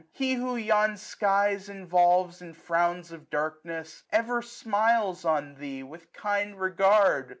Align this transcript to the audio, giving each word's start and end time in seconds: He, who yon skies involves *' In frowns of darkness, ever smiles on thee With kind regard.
He, 0.13 0.33
who 0.33 0.55
yon 0.55 0.97
skies 0.97 1.69
involves 1.69 2.41
*' 2.41 2.41
In 2.41 2.53
frowns 2.55 3.11
of 3.11 3.29
darkness, 3.29 4.01
ever 4.11 4.41
smiles 4.41 5.25
on 5.25 5.53
thee 5.53 5.83
With 5.83 6.11
kind 6.11 6.59
regard. 6.59 7.29